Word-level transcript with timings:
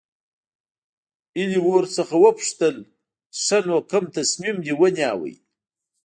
هيلې 1.37 1.59
ورڅخه 1.69 2.17
وپوښتل 2.23 2.75
چې 3.33 3.39
ښه 3.45 3.57
نو 3.67 3.77
کوم 3.91 4.05
تصميم 4.17 4.55
دې 4.65 4.73
ونيو. 4.79 5.25